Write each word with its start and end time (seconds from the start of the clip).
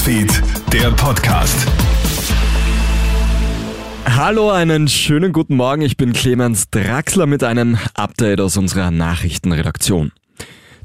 Newsfeed, 0.00 0.42
der 0.72 0.90
Podcast. 0.92 1.66
Hallo, 4.06 4.50
einen 4.50 4.88
schönen 4.88 5.30
guten 5.30 5.56
Morgen. 5.56 5.82
Ich 5.82 5.98
bin 5.98 6.14
Clemens 6.14 6.70
Draxler 6.70 7.26
mit 7.26 7.44
einem 7.44 7.76
Update 7.92 8.40
aus 8.40 8.56
unserer 8.56 8.90
Nachrichtenredaktion. 8.90 10.12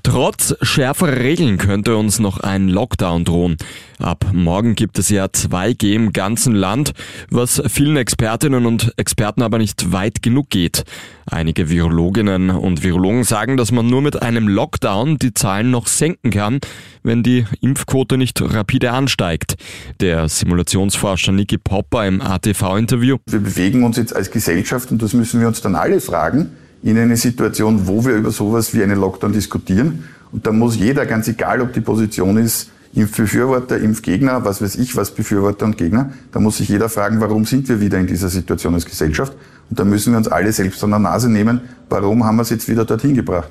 Trotz 0.05 0.55
schärferer 0.61 1.17
Regeln 1.17 1.57
könnte 1.57 1.97
uns 1.97 2.19
noch 2.19 2.39
ein 2.39 2.69
Lockdown 2.69 3.25
drohen. 3.25 3.57
Ab 3.97 4.27
morgen 4.33 4.75
gibt 4.75 4.99
es 4.99 5.09
ja 5.09 5.25
2G 5.25 5.93
im 5.93 6.13
ganzen 6.13 6.53
Land, 6.53 6.93
was 7.31 7.59
vielen 7.67 7.97
Expertinnen 7.97 8.67
und 8.67 8.93
Experten 8.97 9.41
aber 9.41 9.57
nicht 9.57 9.91
weit 9.91 10.21
genug 10.21 10.51
geht. 10.51 10.83
Einige 11.25 11.71
Virologinnen 11.71 12.51
und 12.51 12.83
Virologen 12.83 13.23
sagen, 13.23 13.57
dass 13.57 13.71
man 13.71 13.87
nur 13.87 14.03
mit 14.03 14.21
einem 14.21 14.47
Lockdown 14.47 15.17
die 15.17 15.33
Zahlen 15.33 15.71
noch 15.71 15.87
senken 15.87 16.29
kann, 16.29 16.59
wenn 17.01 17.23
die 17.23 17.47
Impfquote 17.61 18.17
nicht 18.17 18.39
rapide 18.43 18.91
ansteigt. 18.91 19.55
Der 20.01 20.29
Simulationsforscher 20.29 21.31
Niki 21.31 21.57
Popper 21.57 22.05
im 22.05 22.21
ATV-Interview. 22.21 23.17
Wir 23.25 23.39
bewegen 23.39 23.83
uns 23.83 23.97
jetzt 23.97 24.15
als 24.15 24.29
Gesellschaft 24.29 24.91
und 24.91 25.01
das 25.01 25.13
müssen 25.13 25.39
wir 25.39 25.47
uns 25.47 25.61
dann 25.61 25.73
alle 25.73 25.99
fragen 25.99 26.51
in 26.85 26.99
eine 26.99 27.17
Situation, 27.17 27.87
wo 27.87 28.05
wir 28.05 28.15
über 28.15 28.29
sowas 28.29 28.75
wie 28.75 28.83
einen 28.83 28.99
Lockdown 28.99 29.33
diskutieren. 29.33 30.03
Und 30.31 30.45
da 30.45 30.51
muss 30.51 30.75
jeder, 30.75 31.07
ganz 31.07 31.27
egal 31.27 31.61
ob 31.61 31.73
die 31.73 31.81
Position 31.81 32.37
ist, 32.37 32.69
Impfbefürworter, 32.93 33.79
Impfgegner, 33.79 34.45
was 34.45 34.61
weiß 34.61 34.75
ich, 34.75 34.95
was 34.95 35.09
Befürworter 35.09 35.65
und 35.65 35.79
Gegner, 35.79 36.11
da 36.31 36.39
muss 36.39 36.57
sich 36.57 36.69
jeder 36.69 36.87
fragen, 36.87 37.19
warum 37.19 37.43
sind 37.43 37.67
wir 37.69 37.81
wieder 37.81 37.97
in 37.97 38.05
dieser 38.05 38.29
Situation 38.29 38.75
als 38.75 38.85
Gesellschaft? 38.85 39.33
Und 39.69 39.79
da 39.79 39.83
müssen 39.83 40.13
wir 40.13 40.19
uns 40.19 40.27
alle 40.27 40.53
selbst 40.53 40.83
an 40.83 40.91
der 40.91 40.99
Nase 40.99 41.27
nehmen, 41.27 41.61
warum 41.89 42.23
haben 42.23 42.35
wir 42.35 42.43
es 42.43 42.51
jetzt 42.51 42.69
wieder 42.69 42.85
dorthin 42.85 43.15
gebracht? 43.15 43.49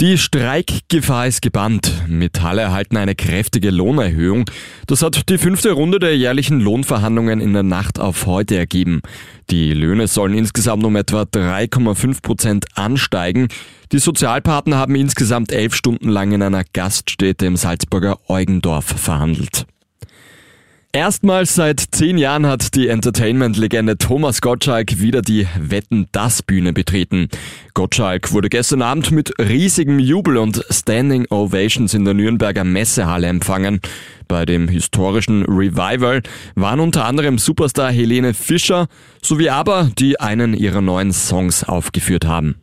Die 0.00 0.16
Streikgefahr 0.16 1.26
ist 1.26 1.42
gebannt. 1.42 1.92
Metalle 2.06 2.62
erhalten 2.62 2.96
eine 2.96 3.16
kräftige 3.16 3.70
Lohnerhöhung. 3.70 4.48
Das 4.86 5.02
hat 5.02 5.28
die 5.28 5.38
fünfte 5.38 5.72
Runde 5.72 5.98
der 5.98 6.16
jährlichen 6.16 6.60
Lohnverhandlungen 6.60 7.40
in 7.40 7.52
der 7.52 7.64
Nacht 7.64 7.98
auf 7.98 8.24
heute 8.26 8.56
ergeben. 8.56 9.02
Die 9.50 9.72
Löhne 9.72 10.06
sollen 10.06 10.34
insgesamt 10.34 10.84
um 10.84 10.94
etwa 10.94 11.22
3,5 11.22 12.22
Prozent 12.22 12.66
ansteigen. 12.78 13.48
Die 13.90 13.98
Sozialpartner 13.98 14.76
haben 14.76 14.94
insgesamt 14.94 15.50
elf 15.50 15.74
Stunden 15.74 16.10
lang 16.10 16.30
in 16.30 16.42
einer 16.42 16.62
Gaststätte 16.72 17.46
im 17.46 17.56
Salzburger 17.56 18.20
Eugendorf 18.28 18.84
verhandelt. 18.84 19.66
Erstmals 20.94 21.54
seit 21.54 21.84
zehn 21.90 22.16
Jahren 22.16 22.46
hat 22.46 22.74
die 22.74 22.88
Entertainment-Legende 22.88 23.98
Thomas 23.98 24.40
Gottschalk 24.40 25.00
wieder 25.00 25.20
die 25.20 25.46
Wetten-Das-Bühne 25.58 26.72
betreten. 26.72 27.28
Gottschalk 27.74 28.32
wurde 28.32 28.48
gestern 28.48 28.80
Abend 28.80 29.10
mit 29.10 29.34
riesigem 29.38 29.98
Jubel 29.98 30.38
und 30.38 30.64
Standing 30.70 31.26
Ovations 31.28 31.92
in 31.92 32.06
der 32.06 32.14
Nürnberger 32.14 32.64
Messehalle 32.64 33.26
empfangen. 33.26 33.80
Bei 34.28 34.46
dem 34.46 34.66
historischen 34.66 35.44
Revival 35.44 36.22
waren 36.54 36.80
unter 36.80 37.04
anderem 37.04 37.36
Superstar 37.36 37.92
Helene 37.92 38.32
Fischer 38.32 38.88
sowie 39.22 39.50
aber, 39.50 39.90
die 39.98 40.18
einen 40.18 40.54
ihrer 40.54 40.80
neuen 40.80 41.12
Songs 41.12 41.64
aufgeführt 41.64 42.24
haben. 42.24 42.62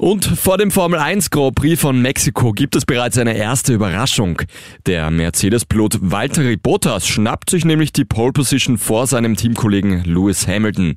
Und 0.00 0.24
vor 0.24 0.56
dem 0.56 0.70
Formel 0.70 0.98
1 0.98 1.28
Grand 1.28 1.56
Prix 1.56 1.78
von 1.78 2.00
Mexiko 2.00 2.52
gibt 2.52 2.74
es 2.74 2.86
bereits 2.86 3.18
eine 3.18 3.36
erste 3.36 3.74
Überraschung. 3.74 4.40
Der 4.86 5.10
Mercedes-Pilot 5.10 5.98
Valtteri 6.00 6.56
Bottas 6.56 7.06
schnappt 7.06 7.50
sich 7.50 7.66
nämlich 7.66 7.92
die 7.92 8.06
Pole 8.06 8.32
Position 8.32 8.78
vor 8.78 9.06
seinem 9.06 9.36
Teamkollegen 9.36 10.02
Lewis 10.04 10.48
Hamilton. 10.48 10.96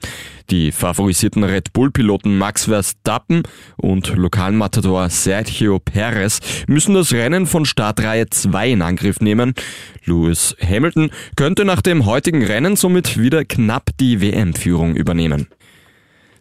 Die 0.50 0.72
favorisierten 0.72 1.44
Red 1.44 1.74
Bull-Piloten 1.74 2.38
Max 2.38 2.64
Verstappen 2.64 3.44
und 3.76 4.16
Lokalmatador 4.16 5.10
Sergio 5.10 5.80
Perez 5.80 6.40
müssen 6.68 6.96
das 6.96 7.12
Rennen 7.12 7.46
von 7.46 7.66
Startreihe 7.66 8.30
2 8.30 8.72
in 8.72 8.82
Angriff 8.82 9.20
nehmen. 9.20 9.54
Lewis 10.06 10.56
Hamilton 10.66 11.12
könnte 11.36 11.66
nach 11.66 11.82
dem 11.82 12.06
heutigen 12.06 12.46
Rennen 12.46 12.78
somit 12.78 13.20
wieder 13.20 13.44
knapp 13.44 13.90
die 14.00 14.22
WM-Führung 14.22 14.96
übernehmen. 14.96 15.48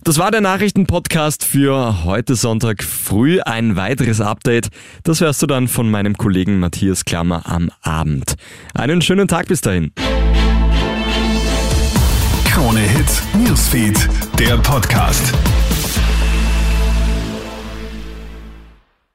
Das 0.05 0.19
war 0.19 0.33
der 0.33 0.41
Nachrichtenpodcast 0.41 1.45
für 1.45 2.03
heute 2.03 2.35
Sonntag 2.35 2.83
früh. 2.83 3.41
Ein 3.41 3.77
weiteres 3.77 4.21
Update, 4.21 4.69
das 5.05 5.21
hörst 5.21 5.41
du 5.43 5.47
dann 5.47 5.69
von 5.69 5.89
meinem 5.89 6.17
Kollegen 6.17 6.59
Matthias 6.59 7.05
Klammer 7.05 7.43
am 7.47 7.71
Abend. 7.83 8.35
Einen 8.75 9.01
schönen 9.01 9.29
Tag 9.29 9.47
bis 9.47 9.61
dahin. 9.61 9.93
Krone 12.47 12.81
Hits, 12.81 13.23
Newsfeed, 13.35 14.09
der 14.41 14.57
Podcast. 14.59 15.33